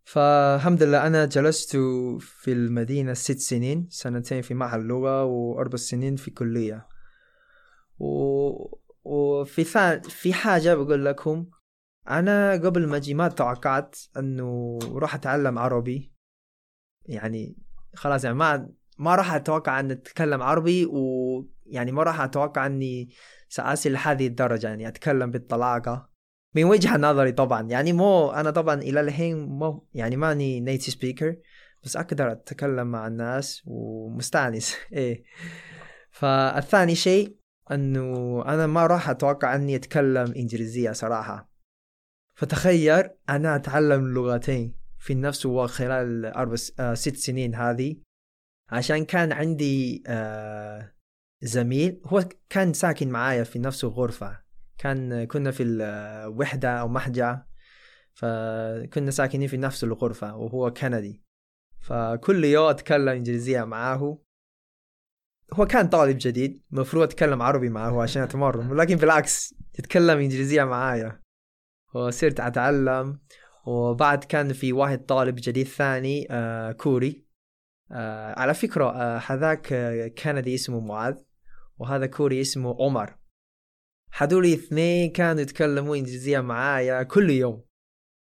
فالحمد 0.05 0.83
لله 0.83 1.07
أنا 1.07 1.25
جلست 1.25 1.77
في 2.21 2.53
المدينة 2.53 3.15
ست 3.15 3.39
سنين 3.39 3.89
سنتين 3.91 4.43
في 4.43 4.55
معهد 4.55 4.81
اللغة 4.81 5.25
وأربع 5.25 5.77
سنين 5.77 6.17
في 6.17 6.31
كلية. 6.31 6.87
و... 7.99 8.07
وفي 9.05 9.65
ثان... 9.65 10.01
في 10.01 10.33
حاجة 10.33 10.75
بقول 10.75 11.05
لكم 11.05 11.47
أنا 12.11 12.53
قبل 12.53 12.87
ما 12.87 12.97
أجي 12.97 13.15
ما 13.15 13.29
توقعت 13.29 13.97
أنه 14.17 14.79
راح 14.93 15.15
أتعلم 15.15 15.59
عربي. 15.59 16.13
يعني 17.07 17.57
خلاص 17.95 18.25
يعني 18.25 18.37
ما 18.37 18.69
ما 18.99 19.15
راح 19.15 19.35
أتوقع 19.35 19.81
أن 19.81 19.91
أتكلم 19.91 20.43
عربي 20.43 20.87
ويعني 20.87 21.93
ما 21.93 22.03
راح 22.03 22.21
أتوقع 22.21 22.67
أني 22.67 23.09
سأصل 23.49 23.93
لهذه 23.93 24.27
الدرجة 24.27 24.67
يعني 24.69 24.89
أتكلم 24.89 25.31
بالطلاقة. 25.31 26.11
من 26.55 26.65
وجهة 26.65 26.97
نظري 26.97 27.33
طبعا 27.33 27.63
يعني 27.63 27.93
مو 27.93 28.31
أنا 28.31 28.51
طبعا 28.51 28.75
إلى 28.75 29.01
الحين 29.01 29.39
مو 29.39 29.87
يعني 29.95 30.17
ماني 30.17 30.61
نيتي 30.61 30.91
سبيكر 30.91 31.37
بس 31.83 31.97
أقدر 31.97 32.33
أتكلم 32.33 32.87
مع 32.87 33.07
الناس 33.07 33.63
ومستأنس. 33.67 34.77
إيه. 34.93 35.25
فالثاني 36.11 36.95
شيء 36.95 37.37
إنه 37.71 38.43
أنا 38.47 38.67
ما 38.67 38.87
راح 38.87 39.11
أتوقع 39.11 39.55
إني 39.55 39.77
أتكلم 39.77 40.33
إنجليزية 40.37 40.93
صراحة. 40.93 41.56
فتخيل 42.37 43.09
أنا 43.29 43.57
أتعلم 43.57 44.15
لغتين 44.15 44.75
في 44.99 45.15
نفس 45.15 45.47
الوقت 45.47 45.71
خلال 45.71 46.27
أربع 46.27 46.57
آه 46.81 46.95
ست 46.95 47.17
سنين 47.17 47.55
هذه. 47.55 47.97
عشان 48.69 49.05
كان 49.05 49.33
عندي 49.33 50.03
آه 50.07 50.95
زميل 51.43 52.01
هو 52.05 52.25
كان 52.49 52.73
ساكن 52.73 53.11
معايا 53.11 53.45
في 53.45 53.59
نفس 53.59 53.85
الغرفة. 53.85 54.41
كان 54.79 55.25
كنا 55.25 55.51
في 55.51 55.63
الوحدة 55.63 56.69
أو 56.69 56.89
محجع 56.89 57.43
فكنا 58.15 59.11
ساكنين 59.11 59.49
في 59.49 59.57
نفس 59.57 59.85
الغرفة 59.85 60.37
وهو 60.37 60.73
كندي. 60.73 61.23
فكل 61.81 62.45
يوم 62.45 62.69
أتكلم 62.69 63.09
إنجليزية 63.09 63.65
معاه 63.65 64.19
هو 65.53 65.67
كان 65.67 65.89
طالب 65.89 66.19
جديد 66.21 66.63
مفروض 66.71 67.03
أتكلم 67.03 67.43
عربي 67.43 67.69
معه 67.69 68.03
عشان 68.03 68.23
أتمرن 68.23 68.77
لكن 68.77 68.97
بالعكس 68.97 69.55
يتكلم 69.79 70.19
إنجليزية 70.19 70.65
معايا. 70.65 71.26
وصرت 71.95 72.41
أتعلم. 72.41 73.21
وبعد 73.67 74.25
كان 74.25 74.53
في 74.53 74.73
واحد 74.73 75.07
طالب 75.07 75.35
جديد 75.39 75.67
ثاني 75.67 76.27
آه 76.31 76.73
كوري. 76.73 77.27
آه 77.93 78.41
على 78.41 78.55
فكرة 78.55 78.85
آه 78.85 79.19
هذاك 79.27 79.73
آه 79.73 80.09
كندي 80.09 80.55
اسمه 80.55 80.81
معاذ 80.81 81.15
وهذا 81.79 82.07
كوري 82.07 82.41
اسمه 82.41 82.77
عمر. 82.81 83.17
هذول 84.17 84.47
اثنين 84.47 85.13
كانوا 85.13 85.43
يتكلموا 85.43 85.97
إنجليزية 85.97 86.41
معايا 86.41 87.03
كل 87.03 87.31
يوم. 87.31 87.65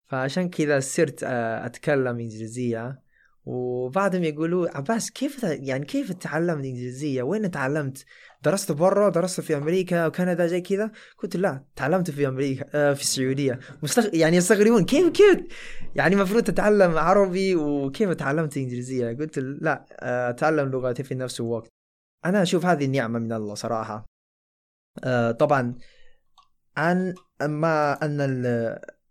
فعشان 0.06 0.50
كذا 0.50 0.80
صرت 0.80 1.24
آه، 1.24 1.66
أتكلم 1.66 2.18
إنجليزية. 2.18 3.02
وبعدهم 3.45 4.25
يقولوا 4.25 4.76
عباس 4.76 5.11
كيف 5.11 5.42
يعني 5.42 5.85
كيف 5.85 6.12
تعلمت 6.12 6.64
إنجليزية؟ 6.64 7.23
وين 7.23 7.50
تعلمت؟ 7.50 8.04
درست 8.42 8.73
برا؟ 8.73 9.09
درست 9.09 9.40
في 9.40 9.57
أمريكا 9.57 10.07
وكندا 10.07 10.47
زي 10.47 10.61
كذا؟ 10.61 10.90
قلت 11.18 11.37
لا 11.37 11.64
تعلمت 11.76 12.11
في 12.11 12.28
أمريكا 12.28 12.64
آه 12.75 12.92
في 12.92 13.00
السعودية 13.00 13.59
مستغ... 13.83 14.14
يعني 14.14 14.37
يستغربون 14.37 14.85
كيف 14.85 15.09
كيف 15.09 15.38
يعني 15.95 16.14
المفروض 16.14 16.42
تتعلم 16.42 16.99
عربي 16.99 17.57
وكيف 17.57 18.11
تعلمت 18.11 18.57
إنجليزية؟ 18.57 19.16
قلت 19.16 19.38
لا 19.38 19.85
آه، 20.00 20.30
أتعلم 20.30 20.68
لغتي 20.68 21.02
في 21.02 21.14
نفس 21.14 21.40
الوقت 21.40 21.68
أنا 22.25 22.42
أشوف 22.42 22.66
هذه 22.66 22.85
النعمة 22.85 23.18
من 23.18 23.33
الله 23.33 23.54
صراحة 23.54 24.07
آه، 25.04 25.30
طبعا 25.30 25.75
عن 26.76 27.14
ما 27.42 27.92
أن 27.92 28.21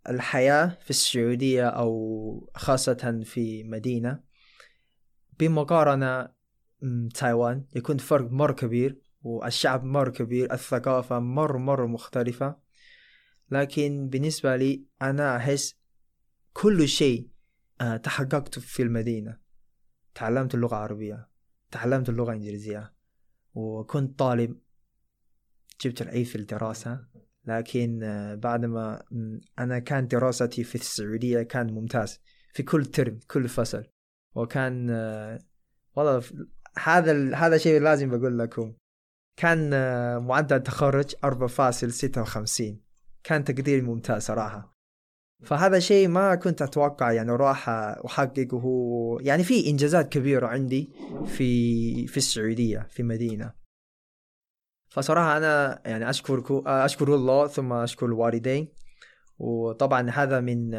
ال- 0.09 0.15
الحياة 0.15 0.77
في 0.81 0.89
السعودية 0.89 1.67
أو 1.67 2.51
خاصة 2.55 3.21
في 3.25 3.63
مدينة 3.63 4.23
بمقارنة 5.39 6.29
م، 6.81 7.07
تايوان 7.07 7.65
يكون 7.75 7.97
فرق 7.97 8.31
مره 8.31 8.53
كبير 8.53 9.01
والشعب 9.21 9.83
مره 9.83 10.09
كبير 10.09 10.53
الثقافة 10.53 11.19
مره 11.19 11.57
مره 11.57 11.85
مختلفة. 11.85 12.57
لكن 13.51 14.09
بالنسبة 14.09 14.55
لي 14.55 14.85
أنا 15.01 15.37
أحس 15.37 15.75
كل 16.53 16.87
شيء 16.87 17.29
آه، 17.81 17.97
تحققته 17.97 18.61
في 18.61 18.83
المدينة. 18.83 19.37
تعلمت 20.15 20.55
اللغة 20.55 20.75
العربية 20.75 21.29
تعلمت 21.71 22.09
اللغة 22.09 22.31
الإنجليزية 22.31 22.93
وكنت 23.53 24.19
طالب 24.19 24.59
جبت 25.81 26.01
العيد 26.01 26.25
في 26.25 26.35
الدراسة. 26.35 27.07
لكن 27.47 28.03
آه، 28.03 28.35
بعد 28.35 28.65
ما 28.65 29.03
أنا 29.59 29.79
كان 29.79 30.07
دراستي 30.07 30.63
في 30.63 30.75
السعودية 30.75 31.41
كان 31.41 31.73
ممتاز 31.73 32.19
في 32.53 32.63
كل 32.63 32.85
ترم 32.85 33.19
كل 33.27 33.47
فصل. 33.47 33.83
وكان 34.35 34.89
آه، 34.89 35.39
والله 35.95 36.23
هذا 36.83 37.35
هذا 37.35 37.57
شيء 37.57 37.81
لازم 37.81 38.09
بقول 38.09 38.39
لكم. 38.39 38.73
كان 39.39 39.73
آه، 39.73 40.19
معدل 40.19 40.63
تخرج 40.63 41.15
4.56 41.23 42.81
كان 43.23 43.43
تقدير 43.43 43.83
ممتاز 43.83 44.21
صراحة. 44.21 44.77
فهذا 45.43 45.79
شيء 45.79 46.07
ما 46.07 46.35
كنت 46.35 46.61
أتوقع 46.61 47.11
يعني 47.11 47.31
راح 47.31 47.69
أحققه. 47.69 49.17
يعني 49.21 49.43
في 49.43 49.69
إنجازات 49.69 50.09
كبيرة 50.09 50.47
عندي 50.47 50.89
في 51.25 52.07
في 52.07 52.17
السعودية 52.17 52.87
في 52.89 53.03
مدينة. 53.03 53.66
فصراحة 54.89 55.37
أنا 55.37 55.81
يعني 55.85 56.09
أشكركم 56.09 56.63
أشكر 56.67 57.15
الله 57.15 57.47
ثم 57.47 57.73
أشكر 57.73 58.05
الوالدين. 58.05 58.67
وطبعا 59.39 60.09
هذا 60.09 60.39
من 60.39 60.73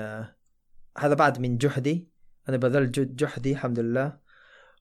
هذا 0.99 1.15
بعد 1.15 1.39
من 1.41 1.57
جهدي 1.57 2.09
أنا 2.49 2.57
بذلت 2.57 2.99
جهد- 2.99 3.17
جهدي 3.17 3.53
الحمد 3.53 3.79
لله. 3.79 4.19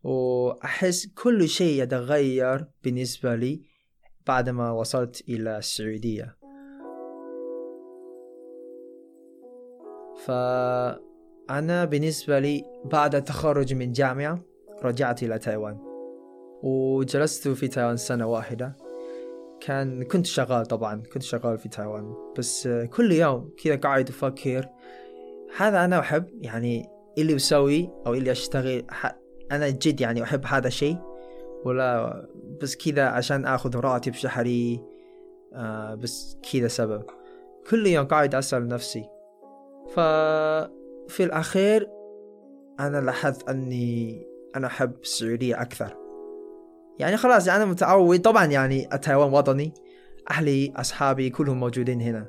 وأحس 0.04 1.08
كل 1.08 1.48
شيء 1.48 1.84
يتغير 1.84 2.68
بالنسبة 2.84 3.36
لي 3.36 3.62
بعدما 4.28 4.72
وصلت 4.72 5.22
إلى 5.30 5.58
السعودية. 5.58 6.38
فأنا 10.26 11.86
بالنسبة 11.86 12.40
لي 12.40 12.64
بعد 12.86 13.16
التخرج 13.16 13.74
من 13.74 13.92
جامعة 13.92 14.44
رجعت 14.84 15.24
إلى 15.24 15.40
تايوان. 15.40 15.78
وجلست 16.64 17.48
في 17.48 17.68
تايوان 17.68 17.98
سنة 17.98 18.26
واحدة. 18.26 18.87
كان 19.62 20.04
كنت 20.04 20.26
شغال 20.26 20.66
طبعا 20.66 21.04
كنت 21.14 21.24
شغال 21.24 21.58
في 21.58 21.70
تايوان. 21.70 22.14
بس 22.38 22.68
كل 22.68 23.12
يوم 23.12 23.54
كذا 23.64 23.76
قاعد 23.76 24.10
أفكر 24.10 24.70
هذا 25.58 25.86
أنا 25.86 26.00
أحب؟ 26.00 26.26
يعني 26.42 26.90
اللي 27.18 27.36
أسوي 27.36 27.90
أو 28.08 28.14
اللي 28.14 28.32
أشتغل 28.32 28.86
أنا 29.52 29.70
جد 29.70 30.02
يعني 30.02 30.24
أحب 30.24 30.46
هذا 30.46 30.68
الشيء. 30.68 30.98
ولا 31.66 32.14
بس 32.62 32.76
كذا 32.76 33.06
عشان 33.08 33.46
أخذ 33.46 33.76
راتب 33.76 34.14
شهري 34.14 34.84
آه 35.54 35.96
بس 35.96 36.38
كذا 36.52 36.68
سبب. 36.68 37.04
كل 37.70 37.88
يوم 37.88 38.06
قاعد 38.06 38.36
أسأل 38.36 38.68
نفسي. 38.68 39.10
ففي 39.88 41.24
الأخير 41.24 41.90
أنا 42.80 43.02
لاحظت 43.02 43.50
أني 43.50 44.28
أنا 44.56 44.68
أحب 44.68 44.92
السعودية 45.02 45.62
أكثر. 45.62 46.07
يعني 47.00 47.18
خلاص 47.18 47.48
يعني 47.48 47.66
متعود. 47.66 48.22
طبعا 48.22 48.46
يعني 48.46 48.86
تايوان 49.02 49.34
وطني 49.34 49.74
أهلي 50.32 50.74
أصحابي 50.76 51.30
كلهم 51.30 51.60
موجودين 51.60 52.02
هنا. 52.02 52.28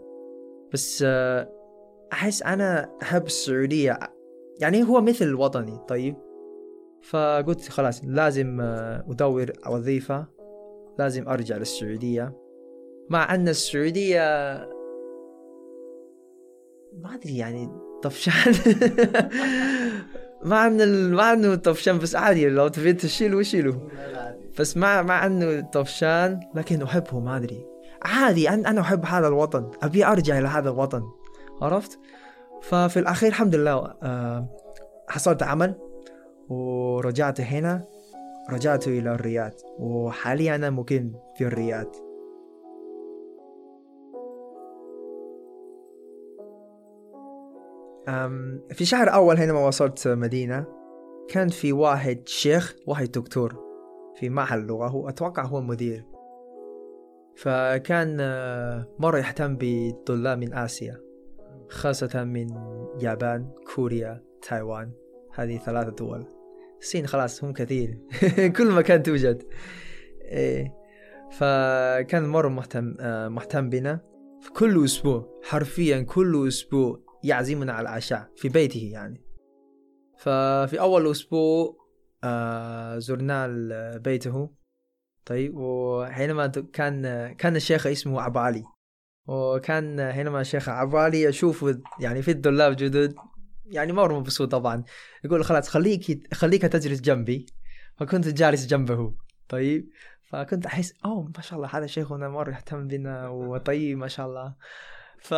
بس 0.72 1.04
آه، 1.06 1.48
أحس 2.12 2.42
أنا 2.42 2.90
أحب 3.02 3.26
السعودية. 3.26 3.98
يعني 4.60 4.82
هو 4.82 5.00
مثل 5.00 5.34
وطني 5.34 5.78
طيب. 5.88 6.16
فقلت 7.02 7.68
خلاص 7.68 8.00
لازم 8.04 8.60
آه، 8.60 9.04
أدور 9.10 9.52
وظيفة. 9.68 10.26
لازم 10.98 11.28
أرجع 11.28 11.56
للسعودية. 11.56 12.32
مع 13.10 13.34
أن 13.34 13.48
السعودية 13.48 14.20
ما 17.02 17.14
أدري 17.14 17.36
يعني 17.36 17.68
طفشان. 18.02 18.52
مع 20.44 20.66
أن 20.66 20.80
ال- 20.80 21.14
مع 21.14 21.32
أنه 21.32 21.54
طفشان 21.54 21.98
بس 21.98 22.16
عادي 22.16 22.48
لو 22.48 22.68
تبي 22.68 22.92
تشيله 22.92 23.42
شيله. 23.42 23.88
بس 24.58 24.76
مع 24.76 25.02
مع 25.02 25.26
إنه 25.26 25.60
طفشان 25.60 26.40
لكن 26.54 26.82
أحبه 26.82 27.20
ما 27.20 27.36
أدري. 27.36 27.66
عادي 28.02 28.48
أنا 28.48 28.70
أنا 28.70 28.80
أحب 28.80 29.04
هذا 29.04 29.28
الوطن. 29.28 29.70
أبي 29.82 30.06
أرجع 30.06 30.38
إلى 30.38 30.48
هذا 30.48 30.70
الوطن. 30.70 31.02
عرفت؟ 31.62 31.98
ففي 32.62 32.98
الأخير 32.98 33.28
الحمد 33.28 33.54
لله 33.54 33.94
آه، 34.02 34.48
حصلت 35.08 35.42
عمل 35.42 35.74
ورجعت 36.48 37.40
هنا. 37.40 37.84
رجعت 38.50 38.88
إلى 38.88 39.12
الرياض. 39.12 39.52
وحاليا 39.78 40.54
أنا 40.54 40.70
مقيم 40.70 41.12
في 41.36 41.44
الرياض. 41.44 41.94
في 48.72 48.84
شهر 48.84 49.14
أول 49.14 49.36
هنا 49.36 49.52
ما 49.52 49.66
وصلت 49.66 50.08
مدينة. 50.08 50.64
كان 51.28 51.48
في 51.48 51.72
واحد 51.72 52.22
شيخ 52.26 52.76
واحد 52.86 53.10
دكتور. 53.10 53.67
في 54.18 54.28
معهد 54.28 54.58
اللغة 54.58 54.88
هو 54.88 55.08
أتوقع 55.08 55.44
هو 55.44 55.60
مدير. 55.60 56.04
فكان 57.36 58.16
آه، 58.20 58.88
مرة 58.98 59.18
يهتم 59.18 59.56
بالطلاب 59.56 60.38
من 60.38 60.54
آسيا 60.54 61.00
خاصة 61.68 62.24
من 62.24 62.46
يابان 63.00 63.50
كوريا 63.74 64.24
تايوان 64.42 64.92
هذه 65.34 65.58
ثلاثة 65.58 65.90
دول. 65.90 66.26
الصين 66.80 67.06
خلاص 67.06 67.44
هم 67.44 67.52
كثير. 67.52 67.98
كل 68.56 68.72
مكان 68.72 69.02
توجد. 69.02 69.42
إيه. 70.22 70.74
فكان 71.30 72.28
مرة 72.28 72.48
مهتم 72.48 72.94
آه، 73.00 73.28
مهتم 73.28 73.70
بنا. 73.70 74.00
في 74.40 74.52
كل 74.52 74.84
أسبوع 74.84 75.40
حرفيا 75.42 76.02
كل 76.02 76.48
أسبوع 76.48 77.00
يعزمنا 77.24 77.72
على 77.72 77.88
العشاء 77.88 78.30
في 78.36 78.48
بيته 78.48 78.90
يعني. 78.92 79.24
ففي 80.16 80.80
أول 80.80 81.10
أسبوع 81.10 81.87
آه 82.24 82.98
زرنا 82.98 83.46
ال- 83.46 83.98
بيته. 83.98 84.50
طيب 85.24 85.56
وحينما 85.56 86.46
كان 86.46 87.02
كان 87.32 87.56
الشيخ 87.56 87.86
اسمه 87.86 88.26
أبو 88.26 88.38
علي. 88.38 88.64
وكان 89.26 90.12
حينما 90.12 90.40
الشيخ 90.40 90.68
أبو 90.68 90.98
علي 90.98 91.28
أشوف 91.28 91.66
يعني 92.00 92.22
في 92.22 92.30
الطلاب 92.30 92.76
جدد 92.76 93.14
يعني 93.66 93.92
مرة 93.92 94.18
مبسوط 94.18 94.52
طبعا. 94.52 94.84
يقول 95.24 95.44
خلاص 95.44 95.68
خليك 95.68 96.34
خليك 96.34 96.62
تجلس 96.62 97.00
جنبي. 97.00 97.46
فكنت 97.96 98.28
جالس 98.28 98.66
جنبه. 98.66 99.14
طيب 99.48 99.88
فكنت 100.24 100.66
أحس 100.66 100.94
أوه 101.04 101.32
ما 101.36 101.42
شاء 101.42 101.56
الله 101.58 101.68
هذا 101.72 101.86
شيخنا 101.86 102.28
مرة 102.28 102.50
يهتم 102.50 102.88
بنا. 102.88 103.28
وطيب 103.28 103.98
ما 103.98 104.08
شاء 104.08 104.26
الله. 104.26 104.54
ف 105.20 105.34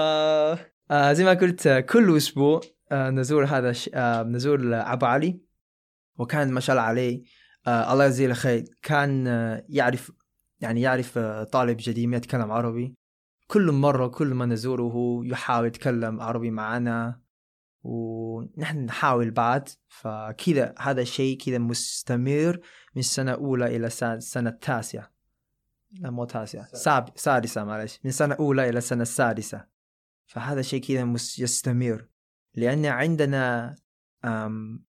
آه 0.90 1.12
زي 1.12 1.24
ما 1.24 1.32
قلت 1.34 1.66
آه، 1.66 1.80
كل 1.80 2.16
أسبوع 2.16 2.60
آه 2.92 3.10
نزور 3.10 3.44
هذا. 3.44 3.72
آه 3.94 4.22
نزور 4.22 4.60
أبو 4.74 5.06
علي. 5.06 5.40
وكان 6.20 6.52
ما 6.52 6.60
شاء 6.60 6.76
الله 6.76 6.86
عليه. 6.86 7.22
آه 7.66 7.92
الله 7.92 8.04
يجزيه 8.04 8.26
الخير. 8.26 8.64
كان 8.82 9.26
آه 9.26 9.64
يعرف 9.68 10.12
يعني 10.60 10.80
يعرف 10.80 11.18
آه 11.18 11.44
طالب 11.44 11.76
جديد 11.80 12.12
يتكلم 12.12 12.52
عربي. 12.52 12.94
كل 13.46 13.72
مرة 13.72 14.06
كل 14.06 14.34
ما 14.34 14.46
نزوره 14.46 15.20
يحاول 15.24 15.66
يتكلم 15.66 16.20
عربي 16.20 16.50
معنا. 16.50 17.20
ونحن 17.82 18.78
نحاول 18.78 19.30
بعد. 19.30 19.68
فكذا 19.88 20.74
هذا 20.78 21.00
الشيء 21.00 21.38
كذا 21.38 21.58
مستمر 21.58 22.60
من 22.94 23.02
سنة 23.02 23.32
أولى 23.32 23.76
إلى 23.76 23.90
سنة, 24.20 24.48
التاسعة 24.48 25.12
لا 25.92 26.10
مو 26.10 26.24
تاسعة. 26.24 26.64
ساب... 26.64 27.08
سادسة 27.16 27.64
معلش 27.64 28.00
من 28.04 28.10
سنة 28.10 28.34
أولى 28.34 28.68
إلى 28.68 28.78
السنة 28.78 29.02
السادسة 29.02 29.64
فهذا 30.26 30.60
الشيء 30.60 30.82
كذا 30.82 31.04
مس... 31.04 31.38
يستمر. 31.38 32.06
لأن 32.54 32.86
عندنا. 32.86 33.76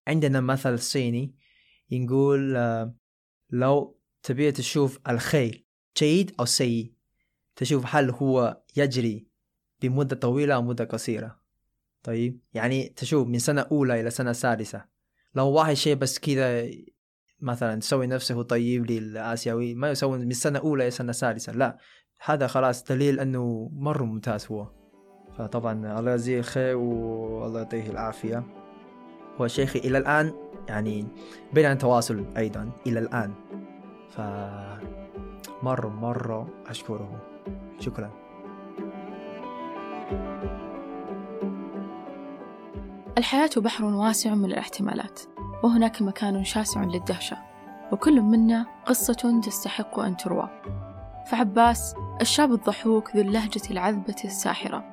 عندنا 0.06 0.40
مثل 0.40 0.78
صيني 0.78 1.34
يقول 1.90 2.56
آه، 2.56 2.94
لو 3.50 3.98
تبي 4.22 4.52
تشوف 4.52 4.98
الخيل 5.08 5.64
جيد 5.98 6.34
أو 6.40 6.44
سيء 6.44 6.92
تشوف 7.56 7.84
هل 7.88 8.10
هو 8.10 8.62
يجري 8.76 9.26
بمدة 9.82 10.16
طويلة 10.16 10.54
أو 10.54 10.62
مدة 10.62 10.84
قصيرة. 10.84 11.40
طيب 12.02 12.40
يعني 12.54 12.88
تشوف 12.88 13.28
من 13.28 13.38
سنة 13.38 13.60
أولى 13.60 14.00
إلى 14.00 14.10
سنة 14.10 14.32
سادسة. 14.32 14.84
لو 15.34 15.48
واحد 15.48 15.74
شيء 15.74 15.94
بس 15.94 16.18
كذا 16.18 16.70
مثلا 17.40 17.80
تسوي 17.80 18.06
نفسه 18.06 18.42
طيب 18.42 18.90
للآسيوي 18.90 19.74
ما 19.74 19.90
يسوي 19.90 20.18
من 20.18 20.32
سنة 20.32 20.58
أولى 20.58 20.82
إلى 20.82 20.90
سنة 20.90 21.12
ثالثة 21.12 21.52
لا. 21.52 21.78
هذا 22.24 22.46
خلاص 22.46 22.84
دليل 22.84 23.20
أنه 23.20 23.70
مرة 23.74 24.04
ممتاز 24.04 24.46
هو. 24.46 24.70
فطبعا 25.38 25.98
الله 25.98 26.12
يجزيه 26.12 26.38
الخير 26.38 26.76
والله 26.76 27.58
يعطيه 27.58 27.90
العافية. 27.90 28.61
هو 29.40 29.46
شيخي 29.46 29.78
إلى 29.78 29.98
الآن 29.98 30.32
يعني 30.68 31.06
بيننا 31.52 31.74
تواصل 31.74 32.24
أيضا 32.36 32.70
إلى 32.86 32.98
الآن. 32.98 33.34
ف 34.10 34.20
مرة 35.62 35.88
مرة 35.88 36.48
أشكره. 36.66 37.20
شكرا. 37.78 38.10
الحياة 43.18 43.50
بحر 43.56 43.84
واسع 43.84 44.34
من 44.34 44.44
الاحتمالات 44.44 45.20
وهناك 45.62 46.02
مكان 46.02 46.44
شاسع 46.44 46.84
للدهشة 46.84 47.36
وكل 47.92 48.20
منا 48.20 48.66
قصة 48.86 49.40
تستحق 49.44 49.98
أن 49.98 50.16
تروى. 50.16 50.48
فعباس 51.26 51.94
الشاب 52.20 52.52
الضحوك 52.52 53.16
ذو 53.16 53.22
اللهجة 53.22 53.70
العذبة 53.70 54.16
الساحرة 54.24 54.84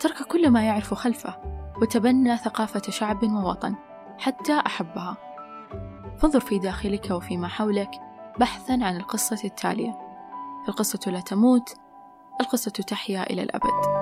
ترك 0.00 0.22
كل 0.22 0.50
ما 0.50 0.62
يعرف 0.62 0.94
خلفه 0.94 1.53
وتبنى 1.82 2.36
ثقافة 2.36 2.82
شعب 2.90 3.22
ووطن 3.22 3.74
حتى 4.18 4.62
أحبها. 4.66 5.16
فانظر 6.18 6.40
في 6.40 6.58
داخلك 6.58 7.10
وفيما 7.10 7.48
حولك 7.48 7.90
بحثا 8.40 8.72
عن 8.72 8.96
القصة 8.96 9.40
التالية. 9.44 9.98
فالقصة 10.66 11.10
لا 11.10 11.20
تموت 11.20 11.76
القصة 12.40 12.70
تحيا 12.70 13.30
إلى 13.30 13.42
الأبد. 13.42 13.93